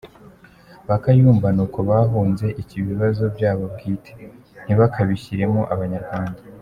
ba 0.87 0.95
kayumba 1.03 1.47
ni 1.55 1.61
uko 1.65 1.79
bahunze 1.89 2.45
ibibazo 2.79 3.23
byabo 3.35 3.65
bwite, 3.73 4.11
ntibakabishyiremo 4.65 5.61
Abanyarwnda. 5.75 6.41